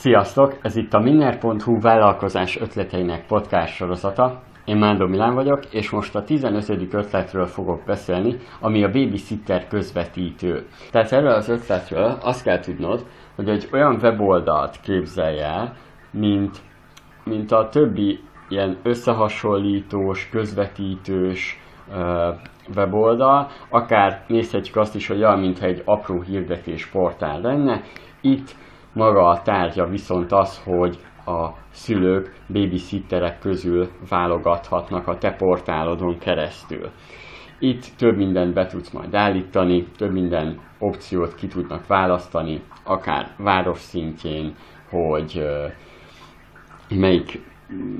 Sziasztok! 0.00 0.58
Ez 0.62 0.76
itt 0.76 0.94
a 0.94 0.98
Minner.hu 0.98 1.80
vállalkozás 1.80 2.60
ötleteinek 2.60 3.26
podcast 3.26 3.74
sorozata. 3.74 4.42
Én 4.64 4.76
Mándor 4.76 5.08
Milán 5.08 5.34
vagyok, 5.34 5.64
és 5.70 5.90
most 5.90 6.14
a 6.14 6.24
15. 6.24 6.94
ötletről 6.94 7.46
fogok 7.46 7.82
beszélni, 7.86 8.36
ami 8.60 8.84
a 8.84 8.90
babysitter 8.90 9.68
közvetítő. 9.68 10.66
Tehát 10.90 11.12
erről 11.12 11.32
az 11.32 11.48
ötletről 11.48 12.18
azt 12.22 12.42
kell 12.42 12.58
tudnod, 12.58 13.06
hogy 13.34 13.48
egy 13.48 13.68
olyan 13.72 13.98
weboldalt 14.02 14.80
képzelj 14.80 15.40
el, 15.40 15.76
mint, 16.10 16.58
mint 17.24 17.52
a 17.52 17.68
többi 17.68 18.20
ilyen 18.48 18.78
összehasonlítós, 18.82 20.28
közvetítős 20.28 21.60
uh, 21.88 21.96
weboldal, 22.76 23.48
akár 23.68 24.24
nézhetjük 24.26 24.76
azt 24.76 24.94
is, 24.94 25.06
hogy 25.06 25.22
olyan, 25.22 25.38
mintha 25.38 25.66
egy 25.66 25.82
apró 25.84 26.20
hirdetés 26.20 26.86
portál 26.86 27.40
lenne. 27.40 27.82
Itt 28.20 28.54
maga 28.92 29.28
a 29.28 29.42
tárgya 29.42 29.86
viszont 29.86 30.32
az, 30.32 30.62
hogy 30.64 30.98
a 31.26 31.48
szülők 31.70 32.34
babysitterek 32.52 33.38
közül 33.38 33.88
válogathatnak 34.08 35.06
a 35.06 35.18
te 35.18 35.32
portálodon 35.32 36.18
keresztül. 36.18 36.90
Itt 37.58 37.84
több 37.96 38.16
mindent 38.16 38.54
be 38.54 38.66
tudsz 38.66 38.90
majd 38.90 39.14
állítani, 39.14 39.86
több 39.96 40.12
minden 40.12 40.60
opciót 40.78 41.34
ki 41.34 41.46
tudnak 41.46 41.86
választani, 41.86 42.62
akár 42.84 43.34
város 43.36 43.78
szintjén, 43.78 44.54
hogy 44.90 45.46
melyik 46.88 47.49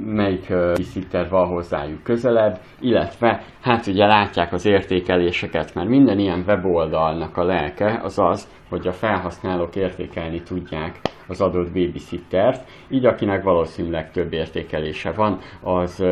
melyik 0.04 0.46
uh, 0.50 1.28
van 1.28 1.46
hozzájuk 1.46 2.02
közelebb, 2.02 2.58
illetve 2.80 3.42
hát 3.60 3.86
ugye 3.86 4.06
látják 4.06 4.52
az 4.52 4.66
értékeléseket, 4.66 5.74
mert 5.74 5.88
minden 5.88 6.18
ilyen 6.18 6.44
weboldalnak 6.46 7.36
a 7.36 7.44
lelke 7.44 8.00
az 8.02 8.18
az, 8.18 8.48
hogy 8.68 8.86
a 8.86 8.92
felhasználók 8.92 9.76
értékelni 9.76 10.42
tudják 10.42 11.00
az 11.26 11.40
adott 11.40 11.72
babysittert, 11.72 12.68
így 12.88 13.04
akinek 13.04 13.42
valószínűleg 13.42 14.10
több 14.10 14.32
értékelése 14.32 15.12
van, 15.12 15.38
az, 15.60 16.04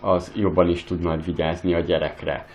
az 0.00 0.32
jobban 0.36 0.68
is 0.68 0.84
tud 0.84 1.02
majd 1.02 1.24
vigyázni 1.24 1.74
a 1.74 1.80
gyerekre. 1.80 2.46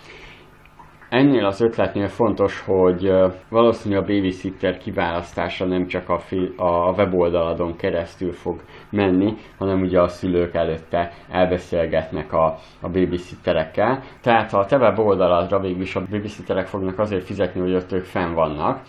Ennél 1.12 1.46
az 1.46 1.62
ötletnél 1.62 2.08
fontos, 2.08 2.62
hogy 2.62 3.12
valószínű 3.50 3.96
a 3.96 4.02
babysitter 4.02 4.78
kiválasztása 4.78 5.66
nem 5.66 5.88
csak 5.88 6.10
a, 6.10 6.20
fi- 6.20 6.54
a 6.58 6.94
weboldaladon 6.98 7.76
keresztül 7.76 8.32
fog 8.32 8.62
menni, 8.90 9.34
hanem 9.58 9.82
ugye 9.82 10.02
a 10.02 10.08
szülők 10.08 10.54
előtte 10.54 11.12
elbeszélgetnek 11.30 12.34
a, 12.34 12.46
a 12.82 12.90
babysitterekkel. 12.90 14.04
Tehát 14.22 14.54
a 14.54 14.66
te 14.66 14.78
weboldaladra 14.78 15.60
végül 15.60 15.82
is 15.82 15.96
a 15.96 16.06
babysitterek 16.10 16.68
fognak 16.68 17.00
azért 17.00 17.26
fizetni, 17.26 17.62
hogy 17.62 17.76
ott 17.76 17.92
ők 17.92 18.04
fenn 18.04 18.34
vannak, 18.34 18.82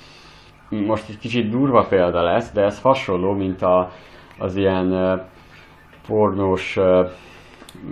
most 0.69 1.09
egy 1.09 1.19
kicsit 1.19 1.51
durva 1.51 1.87
példa 1.89 2.23
lesz, 2.23 2.53
de 2.53 2.63
ez 2.63 2.81
hasonló, 2.81 3.33
mint 3.33 3.63
a, 3.63 3.91
az 4.39 4.57
ilyen 4.57 5.21
pornós 6.07 6.79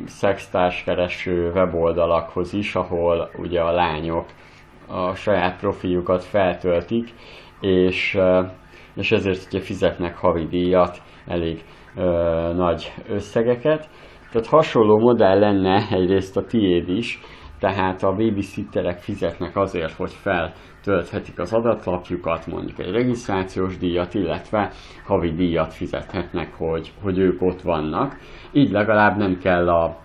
szextárskereső 0.07 1.51
weboldalakhoz 1.55 2.53
is, 2.53 2.75
ahol 2.75 3.31
ugye 3.39 3.61
a 3.61 3.73
lányok 3.73 4.27
a 4.87 5.15
saját 5.15 5.59
profiljukat 5.61 6.25
feltöltik, 6.25 7.09
és, 7.61 8.19
és 8.95 9.13
ezért 9.13 9.47
ugye 9.47 9.61
fizetnek 9.61 10.17
havidíjat, 10.17 11.03
elég 11.27 11.65
ö, 11.97 12.03
nagy 12.57 12.93
összegeket. 13.09 13.89
Tehát 14.33 14.47
hasonló 14.47 14.99
modell 14.99 15.39
lenne 15.39 15.87
egyrészt 15.91 16.37
a 16.37 16.45
tiéd 16.45 16.89
is, 16.89 17.21
tehát 17.61 18.03
a 18.03 18.15
babysitterek 18.15 18.99
fizetnek 18.99 19.57
azért, 19.57 19.93
hogy 19.93 20.13
feltölthetik 20.13 21.39
az 21.39 21.53
adatlapjukat, 21.53 22.47
mondjuk 22.47 22.79
egy 22.79 22.91
regisztrációs 22.91 23.79
díjat, 23.79 24.15
illetve 24.15 24.71
havi 25.05 25.33
díjat 25.33 25.75
fizethetnek, 25.75 26.55
hogy, 26.57 26.93
hogy 27.03 27.19
ők 27.19 27.43
ott 27.43 27.63
vannak. 27.63 28.17
Így 28.53 28.71
legalább 28.71 29.17
nem 29.17 29.39
kell 29.39 29.69
a, 29.69 29.99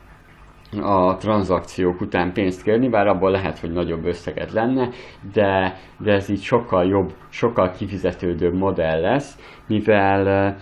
a 0.81 1.17
tranzakciók 1.17 2.01
után 2.01 2.33
pénzt 2.33 2.63
kérni, 2.63 2.89
bár 2.89 3.07
abból 3.07 3.31
lehet, 3.31 3.59
hogy 3.59 3.71
nagyobb 3.71 4.05
összeget 4.05 4.51
lenne, 4.51 4.89
de, 5.33 5.77
de 5.97 6.11
ez 6.11 6.29
így 6.29 6.41
sokkal 6.41 6.85
jobb, 6.85 7.13
sokkal 7.29 7.71
kifizetődőbb 7.71 8.53
modell 8.53 9.01
lesz, 9.01 9.37
mivel 9.67 10.55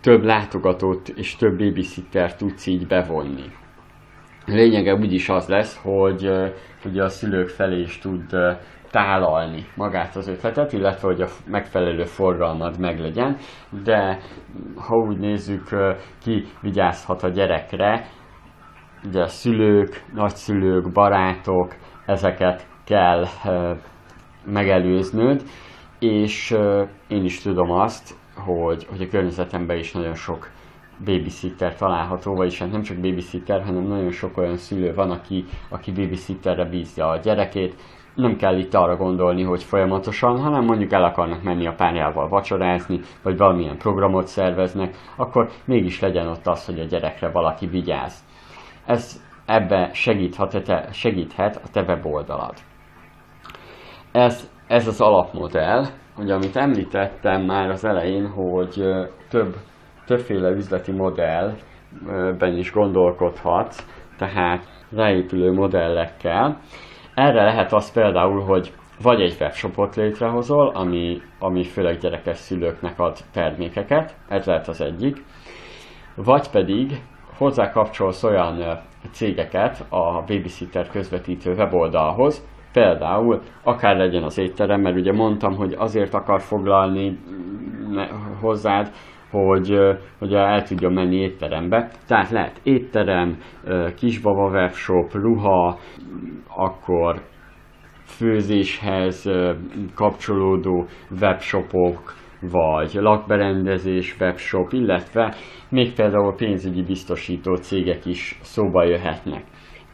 több 0.00 0.24
látogatót 0.24 1.08
és 1.08 1.36
több 1.36 1.58
babysitter 1.58 2.36
tudsz 2.36 2.66
így 2.66 2.86
bevonni 2.86 3.52
lényege 4.46 4.94
úgyis 4.94 5.28
az 5.28 5.48
lesz, 5.48 5.80
hogy 5.82 6.30
ugye 6.84 7.02
a 7.02 7.08
szülők 7.08 7.48
felé 7.48 7.80
is 7.80 7.98
tud 7.98 8.36
tálalni 8.90 9.66
magát 9.76 10.16
az 10.16 10.28
ötletet, 10.28 10.72
illetve 10.72 11.06
hogy 11.06 11.20
a 11.20 11.28
megfelelő 11.46 12.04
forgalmad 12.04 12.78
meglegyen, 12.78 13.36
de 13.84 14.18
ha 14.76 14.96
úgy 14.96 15.18
nézzük, 15.18 15.68
ki 16.22 16.44
vigyázhat 16.60 17.22
a 17.22 17.28
gyerekre, 17.28 18.06
ugye 19.06 19.20
a 19.20 19.26
szülők, 19.26 20.04
nagyszülők, 20.14 20.92
barátok, 20.92 21.74
ezeket 22.06 22.66
kell 22.84 23.24
megelőznöd, 24.44 25.42
és 25.98 26.56
én 27.08 27.24
is 27.24 27.42
tudom 27.42 27.70
azt, 27.70 28.14
hogy, 28.36 28.86
hogy 28.90 29.02
a 29.02 29.08
környezetemben 29.08 29.78
is 29.78 29.92
nagyon 29.92 30.14
sok 30.14 30.50
babysitter 31.04 31.76
található, 31.76 32.34
vagyis 32.34 32.58
hát 32.58 32.70
nem 32.70 32.82
csak 32.82 32.96
babysitter, 32.96 33.64
hanem 33.64 33.82
nagyon 33.82 34.10
sok 34.10 34.38
olyan 34.38 34.56
szülő 34.56 34.94
van, 34.94 35.10
aki, 35.10 35.44
aki 35.68 35.92
babysitterre 35.92 36.64
bízja 36.64 37.08
a 37.08 37.16
gyerekét. 37.16 37.74
Nem 38.14 38.36
kell 38.36 38.58
itt 38.58 38.74
arra 38.74 38.96
gondolni, 38.96 39.42
hogy 39.42 39.62
folyamatosan, 39.62 40.40
hanem 40.40 40.64
mondjuk 40.64 40.92
el 40.92 41.04
akarnak 41.04 41.42
menni 41.42 41.66
a 41.66 41.74
párjával 41.74 42.28
vacsorázni, 42.28 43.00
vagy 43.22 43.36
valamilyen 43.36 43.78
programot 43.78 44.26
szerveznek, 44.26 44.96
akkor 45.16 45.48
mégis 45.64 46.00
legyen 46.00 46.26
ott 46.26 46.46
az, 46.46 46.66
hogy 46.66 46.80
a 46.80 46.84
gyerekre 46.84 47.30
valaki 47.30 47.66
vigyáz. 47.66 48.24
Ez 48.86 49.22
ebbe 49.46 49.90
segíthet, 49.92 50.94
segíthet 50.94 51.56
a 51.56 51.68
te 51.72 51.82
weboldalad. 51.82 52.54
Ez, 54.12 54.50
ez 54.66 54.86
az 54.86 55.00
alapmodell, 55.00 55.84
hogy 56.14 56.30
amit 56.30 56.56
említettem 56.56 57.42
már 57.42 57.70
az 57.70 57.84
elején, 57.84 58.28
hogy 58.28 58.84
több 59.28 59.56
többféle 60.06 60.50
üzleti 60.50 60.92
modellben 60.92 62.56
is 62.56 62.72
gondolkodhatsz, 62.72 63.86
tehát 64.18 64.64
ráépülő 64.96 65.52
modellekkel. 65.52 66.60
Erre 67.14 67.44
lehet 67.44 67.72
az 67.72 67.92
például, 67.92 68.40
hogy 68.40 68.72
vagy 69.02 69.20
egy 69.20 69.36
webshopot 69.40 69.96
létrehozol, 69.96 70.68
ami, 70.68 71.20
ami 71.38 71.64
főleg 71.64 71.98
gyerekes 71.98 72.36
szülőknek 72.36 72.98
ad 72.98 73.16
termékeket, 73.32 74.14
ez 74.28 74.46
lehet 74.46 74.68
az 74.68 74.80
egyik, 74.80 75.24
vagy 76.14 76.50
pedig 76.50 77.02
hozzá 77.36 77.70
kapcsolsz 77.70 78.24
olyan 78.24 78.78
cégeket 79.10 79.84
a 79.88 80.22
babysitter 80.26 80.88
közvetítő 80.88 81.54
weboldalhoz, 81.54 82.46
például 82.72 83.40
akár 83.62 83.96
legyen 83.96 84.22
az 84.22 84.38
étterem, 84.38 84.80
mert 84.80 84.96
ugye 84.96 85.12
mondtam, 85.12 85.56
hogy 85.56 85.74
azért 85.78 86.14
akar 86.14 86.40
foglalni 86.40 87.18
hozzád, 88.40 88.90
hogy, 89.34 89.78
hogy 90.18 90.34
el 90.34 90.62
tudja 90.62 90.88
menni 90.88 91.16
étterembe. 91.16 91.90
Tehát 92.06 92.30
lehet 92.30 92.60
étterem, 92.62 93.38
kisbaba 93.96 94.50
webshop, 94.50 95.12
ruha, 95.12 95.78
akkor 96.56 97.20
főzéshez 98.04 99.30
kapcsolódó 99.94 100.86
webshopok, 101.20 102.14
vagy 102.40 102.92
lakberendezés 102.94 104.16
webshop, 104.20 104.72
illetve 104.72 105.34
még 105.68 105.92
például 105.94 106.34
pénzügyi 106.34 106.82
biztosító 106.82 107.56
cégek 107.56 108.06
is 108.06 108.38
szóba 108.42 108.84
jöhetnek. 108.84 109.44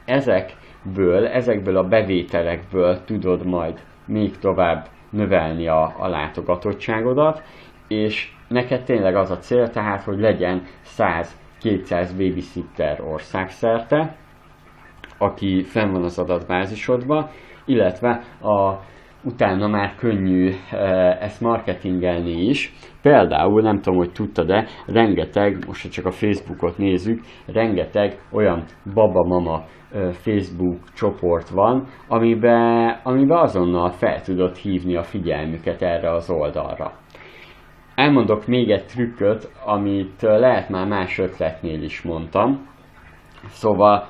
Ezekből, 0.04 1.26
ezekből 1.26 1.76
a 1.76 1.88
bevételekből 1.88 3.04
tudod 3.04 3.46
majd 3.46 3.80
még 4.06 4.38
tovább 4.38 4.86
növelni 5.10 5.68
a, 5.68 5.94
a 5.98 6.08
látogatottságodat, 6.08 7.42
és 7.88 8.32
neked 8.50 8.84
tényleg 8.84 9.16
az 9.16 9.30
a 9.30 9.38
cél, 9.38 9.70
tehát, 9.70 10.02
hogy 10.02 10.18
legyen 10.18 10.62
100-200 10.84 12.10
babysitter 12.16 13.00
országszerte, 13.00 14.16
aki 15.18 15.62
fenn 15.62 15.92
van 15.92 16.04
az 16.04 16.18
adatbázisodban, 16.18 17.28
illetve 17.64 18.22
a, 18.40 18.74
utána 19.24 19.68
már 19.68 19.94
könnyű 19.94 20.52
e, 20.70 20.76
ezt 21.20 21.40
marketingelni 21.40 22.48
is. 22.48 22.72
Például, 23.02 23.62
nem 23.62 23.80
tudom, 23.80 23.98
hogy 23.98 24.12
tudtad-e, 24.12 24.66
rengeteg, 24.86 25.66
most 25.66 25.90
csak 25.90 26.06
a 26.06 26.10
Facebookot 26.10 26.78
nézzük, 26.78 27.20
rengeteg 27.46 28.18
olyan 28.32 28.64
baba-mama 28.94 29.64
e, 29.92 30.10
Facebook 30.12 30.78
csoport 30.94 31.48
van, 31.48 31.86
amiben, 32.08 33.00
amiben 33.02 33.38
azonnal 33.38 33.90
fel 33.90 34.22
tudod 34.22 34.56
hívni 34.56 34.96
a 34.96 35.02
figyelmüket 35.02 35.82
erre 35.82 36.10
az 36.10 36.30
oldalra. 36.30 36.92
Elmondok 38.00 38.46
még 38.46 38.70
egy 38.70 38.84
trükköt, 38.86 39.48
amit 39.64 40.22
lehet 40.22 40.68
már 40.68 40.86
más 40.86 41.18
ötletnél 41.18 41.82
is 41.82 42.02
mondtam. 42.02 42.68
Szóval 43.48 44.06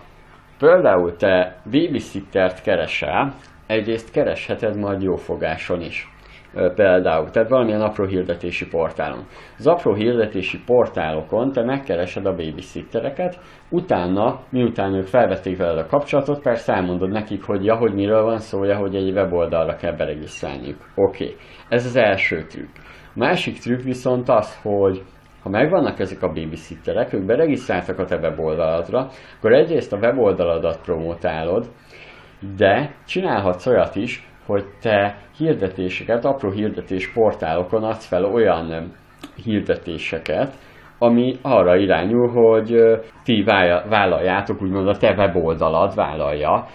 például 0.58 1.16
te 1.16 1.60
babysittert 1.64 2.62
keresel, 2.62 3.34
egyrészt 3.66 4.12
keresheted 4.12 4.76
majd 4.76 5.02
jófogáson 5.02 5.80
is. 5.80 6.08
például, 6.74 7.30
tehát 7.30 7.48
valamilyen 7.48 7.80
apró 7.80 8.04
hirdetési 8.04 8.68
portálon. 8.68 9.24
Az 9.58 9.66
apró 9.66 9.94
hirdetési 9.94 10.58
portálokon 10.66 11.52
te 11.52 11.64
megkeresed 11.64 12.26
a 12.26 12.34
babysittereket, 12.34 13.38
utána, 13.70 14.40
miután 14.50 14.94
ők 14.94 15.06
felvették 15.06 15.56
veled 15.56 15.78
a 15.78 15.86
kapcsolatot, 15.86 16.42
persze 16.42 16.72
elmondod 16.72 17.10
nekik, 17.10 17.42
hogy 17.44 17.64
ja, 17.64 17.76
hogy 17.76 17.94
miről 17.94 18.22
van 18.22 18.38
szó, 18.38 18.58
hogy 18.58 18.94
egy 18.94 19.12
weboldalra 19.12 19.76
kell 19.76 19.96
beregisztrálniuk. 19.96 20.78
Oké, 20.94 21.24
okay. 21.24 21.36
ez 21.68 21.86
az 21.86 21.96
első 21.96 22.42
trükk. 22.42 22.76
Másik 23.14 23.58
trükk 23.58 23.82
viszont 23.82 24.28
az, 24.28 24.60
hogy 24.62 25.02
ha 25.42 25.48
megvannak 25.48 25.98
ezek 25.98 26.22
a 26.22 26.32
babysitterek, 26.32 27.12
ők 27.12 27.26
beregisztráltak 27.26 27.98
a 27.98 28.04
te 28.04 28.16
weboldaladra, 28.16 29.08
akkor 29.38 29.52
egyrészt 29.52 29.92
a 29.92 29.96
weboldaladat 29.96 30.80
promotálod, 30.84 31.66
de 32.56 32.94
csinálhatsz 33.06 33.66
olyat 33.66 33.96
is, 33.96 34.28
hogy 34.46 34.64
te 34.80 35.16
hirdetéseket, 35.36 36.24
apró 36.24 36.50
hirdetés 36.50 37.12
portálokon 37.12 37.84
adsz 37.84 38.06
fel 38.06 38.24
olyan 38.24 38.92
hirdetéseket, 39.44 40.54
ami 40.98 41.36
arra 41.42 41.76
irányul, 41.76 42.28
hogy 42.28 42.80
ti 43.24 43.42
vállaljátok, 43.88 44.62
úgymond 44.62 44.88
a 44.88 44.96
te 44.96 45.14
weboldalad 45.16 45.94
vállalja 45.94 46.66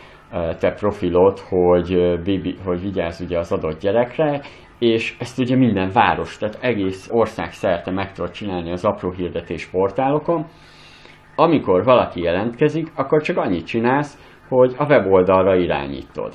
te 0.60 0.72
profilot, 0.72 1.40
hogy, 1.40 1.96
baby, 2.18 2.56
hogy 2.66 2.82
vigyázz 2.82 3.22
ugye 3.22 3.38
az 3.38 3.52
adott 3.52 3.80
gyerekre, 3.80 4.42
és 4.80 5.16
ezt 5.20 5.40
ugye 5.40 5.56
minden 5.56 5.90
város, 5.94 6.38
tehát 6.38 6.58
egész 6.62 7.10
ország 7.12 7.52
szerte 7.52 7.92
meg 7.92 8.12
tudod 8.12 8.32
csinálni 8.32 8.72
az 8.72 8.86
apró 8.86 9.12
hirdetés 9.12 9.66
portálokon. 9.66 10.46
Amikor 11.36 11.84
valaki 11.84 12.22
jelentkezik, 12.22 12.92
akkor 12.96 13.22
csak 13.22 13.38
annyit 13.38 13.66
csinálsz, 13.66 14.18
hogy 14.50 14.76
a 14.78 14.86
weboldalra 14.86 15.56
irányítod. 15.56 16.34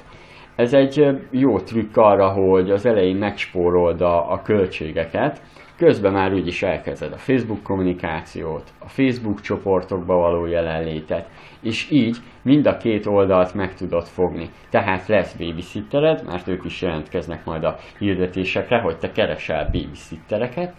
Ez 0.57 0.75
egy 0.75 1.07
jó 1.31 1.59
trükk 1.59 1.97
arra, 1.97 2.29
hogy 2.29 2.71
az 2.71 2.87
elején 2.87 3.17
megspórold 3.17 4.01
a, 4.01 4.33
a 4.33 4.43
költségeket, 4.43 5.43
közben 5.81 6.13
már 6.13 6.33
úgyis 6.33 6.63
elkezded 6.63 7.13
a 7.13 7.17
Facebook 7.17 7.63
kommunikációt, 7.63 8.73
a 8.79 8.89
Facebook 8.89 9.41
csoportokba 9.41 10.15
való 10.15 10.47
jelenlétet, 10.47 11.29
és 11.61 11.91
így 11.91 12.17
mind 12.43 12.67
a 12.67 12.77
két 12.77 13.07
oldalt 13.07 13.55
meg 13.55 13.75
tudod 13.75 14.05
fogni. 14.05 14.51
Tehát 14.71 15.07
lesz 15.07 15.33
babysittered, 15.33 16.25
mert 16.27 16.49
ők 16.49 16.65
is 16.65 16.83
jelentkeznek 16.83 17.45
majd 17.45 17.65
a 17.65 17.77
hirdetésekre, 17.99 18.81
hogy 18.81 18.99
te 18.99 19.13
keresel 19.13 19.69
babysittereket, 19.73 20.75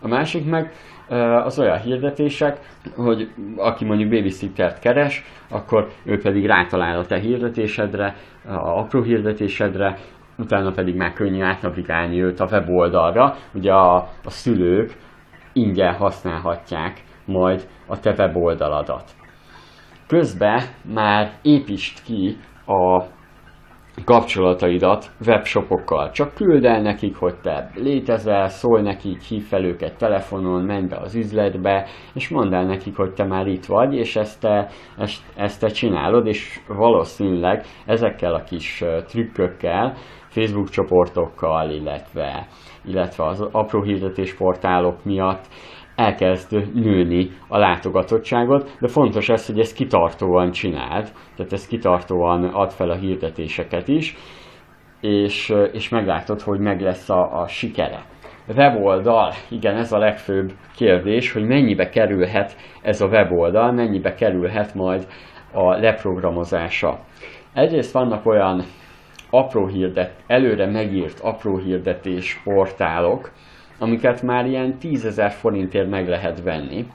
a 0.00 0.08
másik 0.08 0.44
meg 0.44 0.72
az 1.44 1.58
olyan 1.58 1.80
hirdetések, 1.80 2.58
hogy 2.96 3.28
aki 3.56 3.84
mondjuk 3.84 4.10
babysittert 4.10 4.78
keres, 4.78 5.24
akkor 5.48 5.88
ő 6.04 6.18
pedig 6.18 6.46
rátalál 6.46 6.98
a 6.98 7.06
te 7.06 7.18
hirdetésedre, 7.18 8.16
a 8.44 8.78
apró 8.78 9.02
hirdetésedre, 9.02 9.98
utána 10.38 10.70
pedig 10.70 10.96
már 10.96 11.12
könnyű 11.12 11.42
átnavigálni 11.42 12.22
őt 12.22 12.40
a 12.40 12.48
weboldalra. 12.50 13.34
Ugye 13.54 13.72
a, 13.72 13.96
a 13.96 14.30
szülők 14.30 14.96
ingyen 15.52 15.94
használhatják 15.94 17.02
majd 17.24 17.68
a 17.86 18.00
te 18.00 18.14
weboldaladat. 18.18 19.10
Közben 20.06 20.60
már 20.94 21.32
építsd 21.42 22.02
ki 22.02 22.36
a 22.66 23.04
kapcsolataidat 24.04 25.10
webshopokkal. 25.26 26.10
Csak 26.10 26.34
küld 26.34 26.64
el 26.64 26.82
nekik, 26.82 27.16
hogy 27.16 27.34
te 27.42 27.70
létezel, 27.74 28.48
szólj 28.48 28.82
nekik, 28.82 29.20
hív 29.20 29.42
fel 29.42 29.64
őket 29.64 29.98
telefonon, 29.98 30.62
menj 30.62 30.86
be 30.86 30.96
az 30.96 31.14
üzletbe, 31.14 31.86
és 32.14 32.28
mondd 32.28 32.54
el 32.54 32.64
nekik, 32.64 32.96
hogy 32.96 33.12
te 33.12 33.24
már 33.24 33.46
itt 33.46 33.64
vagy, 33.64 33.94
és 33.94 34.16
ezt 34.16 34.40
te, 34.40 34.68
ezt, 34.98 35.22
ezt 35.36 35.60
te 35.60 35.66
csinálod, 35.66 36.26
és 36.26 36.60
valószínűleg 36.68 37.64
ezekkel 37.86 38.34
a 38.34 38.42
kis 38.42 38.84
trükkökkel, 39.06 39.94
Facebook 40.36 40.68
csoportokkal, 40.68 41.70
illetve, 41.70 42.46
illetve 42.84 43.24
az 43.24 43.40
apró 43.52 43.82
hirdetésportálok 43.82 45.04
miatt 45.04 45.44
elkezd 45.94 46.74
nőni 46.74 47.30
a 47.48 47.58
látogatottságot, 47.58 48.76
de 48.80 48.88
fontos 48.88 49.28
ez, 49.28 49.46
hogy 49.46 49.58
ezt 49.58 49.76
kitartóan 49.76 50.50
csináld, 50.50 51.12
tehát 51.36 51.52
ezt 51.52 51.68
kitartóan 51.68 52.44
ad 52.44 52.70
fel 52.70 52.90
a 52.90 52.94
hirdetéseket 52.94 53.88
is, 53.88 54.16
és, 55.00 55.54
és 55.72 55.88
meglátod, 55.88 56.40
hogy 56.40 56.58
meg 56.58 56.80
lesz 56.80 57.10
a, 57.10 57.40
a 57.40 57.48
sikere. 57.48 58.04
Weboldal, 58.56 59.32
igen, 59.50 59.76
ez 59.76 59.92
a 59.92 59.98
legfőbb 59.98 60.52
kérdés, 60.76 61.32
hogy 61.32 61.46
mennyibe 61.46 61.88
kerülhet 61.88 62.56
ez 62.82 63.00
a 63.00 63.06
weboldal, 63.06 63.72
mennyibe 63.72 64.14
kerülhet 64.14 64.74
majd 64.74 65.06
a 65.52 65.76
leprogramozása. 65.76 66.98
Egyrészt 67.52 67.92
vannak 67.92 68.26
olyan 68.26 68.62
apró 69.30 69.66
hirdet, 69.66 70.12
előre 70.26 70.66
megírt 70.66 71.20
apró 71.20 71.56
hirdetés 71.56 72.40
portálok, 72.44 73.30
amiket 73.78 74.22
már 74.22 74.46
ilyen 74.46 74.78
tízezer 74.78 75.30
forintért 75.30 75.90
meg 75.90 76.08
lehet 76.08 76.42
venni, 76.42 76.86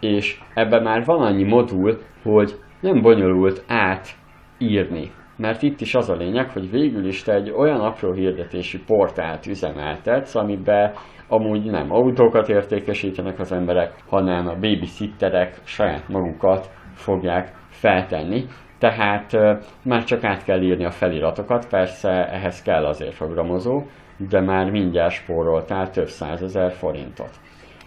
és 0.00 0.40
ebben 0.54 0.82
már 0.82 1.04
van 1.04 1.22
annyi 1.22 1.44
modul, 1.44 1.98
hogy 2.22 2.54
nem 2.80 3.02
bonyolult 3.02 3.64
átírni. 3.66 5.10
Mert 5.36 5.62
itt 5.62 5.80
is 5.80 5.94
az 5.94 6.10
a 6.10 6.16
lényeg, 6.16 6.50
hogy 6.50 6.70
végül 6.70 7.06
is 7.06 7.22
te 7.22 7.34
egy 7.34 7.50
olyan 7.50 7.80
apró 7.80 8.12
hirdetési 8.12 8.78
portált 8.86 9.46
üzemeltetsz, 9.46 10.34
amiben 10.34 10.92
amúgy 11.28 11.64
nem 11.64 11.92
autókat 11.92 12.48
értékesítenek 12.48 13.38
az 13.38 13.52
emberek, 13.52 13.94
hanem 14.08 14.48
a 14.48 14.54
babysitterek 14.54 15.60
saját 15.64 16.08
magukat 16.08 16.70
fogják 16.94 17.52
feltenni. 17.68 18.44
Tehát 18.78 19.36
már 19.82 20.04
csak 20.04 20.24
át 20.24 20.44
kell 20.44 20.62
írni 20.62 20.84
a 20.84 20.90
feliratokat, 20.90 21.68
persze 21.68 22.10
ehhez 22.10 22.62
kell 22.62 22.84
azért 22.84 23.16
programozó, 23.16 23.82
de 24.28 24.40
már 24.40 24.70
mindjárt 24.70 25.12
spóroltál 25.12 25.90
több 25.90 26.08
százezer 26.08 26.72
forintot. 26.72 27.30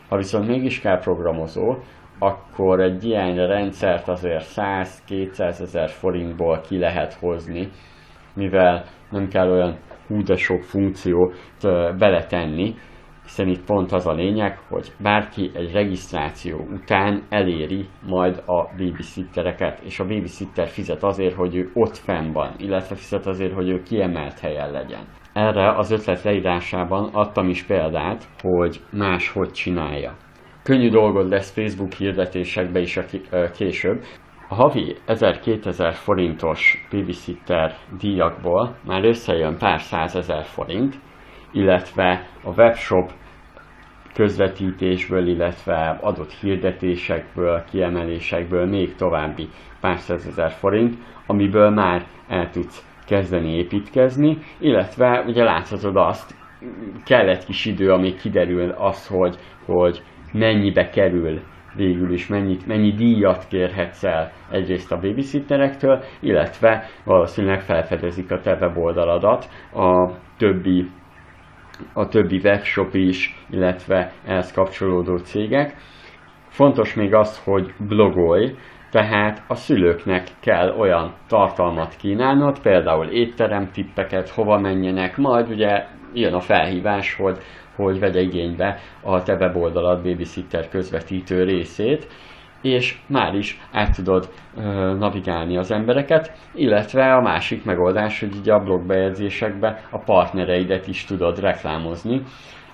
Ha 0.09 0.17
viszont 0.17 0.47
mégis 0.47 0.79
kell 0.79 0.99
programozó, 0.99 1.75
akkor 2.19 2.79
egy 2.79 3.03
ilyen 3.05 3.47
rendszert 3.47 4.07
azért 4.07 4.45
100-200 4.55 5.39
ezer 5.39 5.89
forintból 5.89 6.61
ki 6.61 6.77
lehet 6.77 7.13
hozni, 7.13 7.69
mivel 8.33 8.83
nem 9.11 9.27
kell 9.27 9.49
olyan 9.51 9.77
hú 10.07 10.23
de 10.23 10.35
sok 10.35 10.63
funkciót 10.63 11.33
beletenni, 11.97 12.75
hiszen 13.29 13.47
itt 13.47 13.65
pont 13.65 13.91
az 13.91 14.07
a 14.07 14.13
lényeg, 14.13 14.59
hogy 14.69 14.91
bárki 15.01 15.51
egy 15.53 15.71
regisztráció 15.71 16.57
után 16.57 17.23
eléri 17.29 17.85
majd 18.07 18.43
a 18.45 18.67
babysittereket, 18.77 19.79
és 19.79 19.99
a 19.99 20.07
babysitter 20.07 20.67
fizet 20.67 21.03
azért, 21.03 21.35
hogy 21.35 21.55
ő 21.55 21.69
ott 21.73 21.97
fenn 21.97 22.31
van, 22.31 22.53
illetve 22.57 22.95
fizet 22.95 23.25
azért, 23.25 23.53
hogy 23.53 23.69
ő 23.69 23.81
kiemelt 23.81 24.39
helyen 24.39 24.71
legyen. 24.71 25.03
Erre 25.33 25.71
az 25.71 25.91
ötlet 25.91 26.23
leírásában 26.23 27.09
adtam 27.13 27.49
is 27.49 27.63
példát, 27.63 28.23
hogy 28.41 28.79
más 28.91 29.31
hogy 29.31 29.51
csinálja. 29.51 30.15
Könnyű 30.63 30.89
dolgod 30.89 31.29
lesz 31.29 31.51
Facebook 31.51 31.93
hirdetésekbe 31.93 32.79
is 32.79 32.97
a 32.97 33.03
később. 33.57 34.03
A 34.47 34.55
havi 34.55 34.95
1000-2000 35.07 35.93
forintos 35.93 36.87
babysitter 36.91 37.75
díjakból 37.99 38.75
már 38.85 39.03
összejön 39.03 39.57
pár 39.57 39.79
százezer 39.81 40.43
forint, 40.43 40.99
illetve 41.51 42.27
a 42.43 42.49
webshop 42.49 43.11
közvetítésből, 44.13 45.27
illetve 45.27 45.97
adott 46.01 46.31
hirdetésekből, 46.31 47.63
kiemelésekből 47.69 48.65
még 48.65 48.95
további 48.95 49.47
pár 49.81 49.97
százezer 49.97 50.51
forint, 50.51 50.95
amiből 51.25 51.69
már 51.69 52.05
el 52.27 52.49
tudsz 52.49 52.85
kezdeni 53.05 53.55
építkezni, 53.55 54.37
illetve 54.59 55.23
ugye 55.27 55.43
láthatod 55.43 55.95
azt, 55.95 56.35
kell 57.05 57.27
egy 57.27 57.45
kis 57.45 57.65
idő, 57.65 57.91
amíg 57.91 58.19
kiderül 58.19 58.69
az, 58.69 59.07
hogy, 59.07 59.35
hogy 59.65 60.01
mennyibe 60.31 60.89
kerül 60.89 61.39
végül 61.75 62.11
is, 62.13 62.27
mennyit, 62.27 62.67
mennyi 62.67 62.91
díjat 62.91 63.47
kérhetsz 63.47 64.03
el 64.03 64.31
egyrészt 64.51 64.91
a 64.91 64.99
babysitterektől, 64.99 66.03
illetve 66.19 66.83
valószínűleg 67.03 67.61
felfedezik 67.61 68.31
a 68.31 68.39
te 68.39 68.57
weboldaladat 68.61 69.49
a 69.73 70.11
többi 70.37 70.89
a 71.93 72.07
többi 72.07 72.41
webshop 72.43 72.93
is, 72.93 73.45
illetve 73.49 74.11
ehhez 74.25 74.51
kapcsolódó 74.51 75.17
cégek. 75.17 75.75
Fontos 76.47 76.93
még 76.93 77.13
az, 77.13 77.43
hogy 77.43 77.73
blogolj, 77.77 78.55
tehát 78.91 79.43
a 79.47 79.55
szülőknek 79.55 80.27
kell 80.39 80.75
olyan 80.77 81.13
tartalmat 81.27 81.95
kínálnod, 81.95 82.59
például 82.59 83.05
étterem 83.05 83.71
tippeket, 83.71 84.29
hova 84.29 84.59
menjenek, 84.59 85.17
majd 85.17 85.49
ugye 85.49 85.85
jön 86.13 86.33
a 86.33 86.39
felhívás, 86.39 87.15
hogy, 87.15 87.37
hogy 87.75 87.99
vegye 87.99 88.21
igénybe 88.21 88.79
a 89.01 89.23
te 89.23 89.33
weboldalad 89.33 90.03
babysitter 90.03 90.69
közvetítő 90.69 91.43
részét, 91.43 92.07
és 92.61 92.97
már 93.07 93.33
is 93.35 93.59
át 93.71 93.95
tudod 93.95 94.29
ö, 94.57 94.61
navigálni 94.97 95.57
az 95.57 95.71
embereket, 95.71 96.31
illetve 96.53 97.13
a 97.13 97.21
másik 97.21 97.65
megoldás, 97.65 98.19
hogy 98.19 98.35
így 98.35 98.49
a 98.49 98.59
blogbejegyzésekbe 98.59 99.81
a 99.91 99.97
partnereidet 99.97 100.87
is 100.87 101.05
tudod 101.05 101.39
reklámozni. 101.39 102.21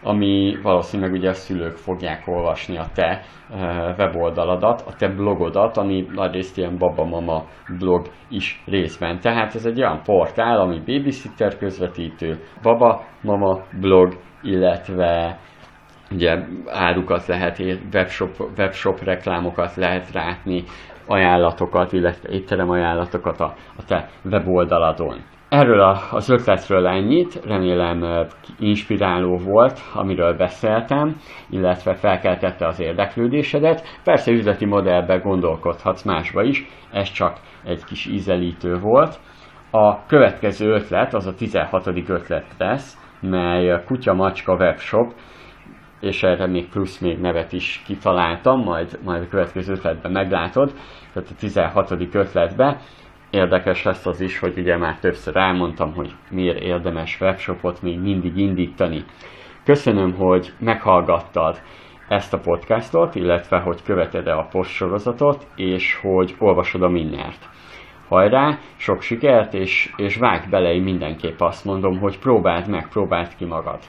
ami 0.05 0.57
valószínűleg 0.63 1.11
ugye 1.11 1.29
a 1.29 1.33
szülők 1.33 1.75
fogják 1.75 2.27
olvasni 2.27 2.77
a 2.77 2.85
te 2.93 3.21
weboldaladat, 3.97 4.81
a 4.81 4.95
te 4.95 5.07
blogodat, 5.07 5.77
ami 5.77 6.07
nagyrészt 6.13 6.57
ilyen 6.57 6.77
baba-mama 6.77 7.43
blog 7.79 8.07
is 8.29 8.63
részben. 8.65 9.19
Tehát 9.19 9.55
ez 9.55 9.65
egy 9.65 9.79
olyan 9.79 10.01
portál, 10.03 10.59
ami 10.59 10.79
babysitter 10.85 11.57
közvetítő, 11.57 12.39
baba-mama 12.61 13.63
blog, 13.79 14.17
illetve 14.41 15.39
ugye 16.11 16.37
árukat 16.67 17.25
lehet, 17.25 17.61
webshop, 17.93 18.49
webshop 18.57 19.03
reklámokat 19.03 19.75
lehet 19.75 20.13
látni, 20.13 20.63
ajánlatokat, 21.07 21.93
illetve 21.93 22.29
étterem 22.29 22.69
ajánlatokat 22.69 23.39
a, 23.39 23.53
a 23.77 23.85
te 23.87 24.09
weboldaladon. 24.23 25.17
Erről 25.49 25.81
a, 25.81 25.97
az 26.11 26.29
ötletről 26.29 26.87
ennyit, 26.87 27.45
remélem 27.45 28.27
inspiráló 28.59 29.37
volt, 29.37 29.79
amiről 29.93 30.33
beszéltem, 30.33 31.15
illetve 31.49 31.93
felkeltette 31.93 32.67
az 32.67 32.79
érdeklődésedet. 32.79 33.99
Persze 34.03 34.31
üzleti 34.31 34.65
modellben 34.65 35.21
gondolkodhatsz 35.21 36.03
másba 36.03 36.43
is, 36.43 36.65
ez 36.91 37.11
csak 37.11 37.37
egy 37.63 37.83
kis 37.83 38.05
ízelítő 38.05 38.79
volt. 38.79 39.19
A 39.71 40.05
következő 40.05 40.73
ötlet, 40.73 41.13
az 41.13 41.27
a 41.27 41.35
16. 41.35 41.87
ötlet 42.07 42.45
lesz, 42.57 42.97
mely 43.19 43.83
Kutya 43.85 44.13
Macska 44.13 44.55
webshop, 44.55 45.13
és 46.05 46.23
erre 46.23 46.47
még 46.47 46.69
plusz 46.69 46.99
még 46.99 47.19
nevet 47.19 47.53
is 47.53 47.81
kitaláltam, 47.85 48.63
majd, 48.63 48.99
majd 49.03 49.21
a 49.21 49.27
következő 49.27 49.73
ötletben 49.73 50.11
meglátod, 50.11 50.71
tehát 51.13 51.29
a 51.29 51.35
16. 51.39 51.91
ötletben. 52.13 52.77
Érdekes 53.29 53.83
lesz 53.83 54.05
az 54.05 54.21
is, 54.21 54.39
hogy 54.39 54.57
ugye 54.57 54.77
már 54.77 54.99
többször 54.99 55.35
elmondtam, 55.35 55.93
hogy 55.93 56.11
miért 56.29 56.59
érdemes 56.59 57.21
webshopot 57.21 57.81
még 57.81 57.99
mindig 57.99 58.37
indítani. 58.37 59.03
Köszönöm, 59.63 60.13
hogy 60.13 60.53
meghallgattad 60.59 61.61
ezt 62.07 62.33
a 62.33 62.39
podcastot, 62.39 63.15
illetve 63.15 63.59
hogy 63.59 63.83
követed-e 63.83 64.37
a 64.37 64.47
postsorozatot, 64.51 65.47
és 65.55 65.99
hogy 66.01 66.35
olvasod 66.39 66.81
a 66.81 66.89
mindent. 66.89 67.37
Hajrá, 68.07 68.57
sok 68.77 69.01
sikert, 69.01 69.53
és, 69.53 69.93
és 69.95 70.17
vágj 70.17 70.49
bele, 70.49 70.73
én 70.73 70.83
mindenképp 70.83 71.39
azt 71.39 71.65
mondom, 71.65 71.99
hogy 71.99 72.19
próbáld 72.19 72.69
meg, 72.69 72.87
próbáld 72.89 73.35
ki 73.35 73.45
magad. 73.45 73.79